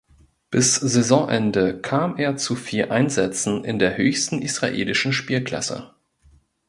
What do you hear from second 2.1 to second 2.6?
er zu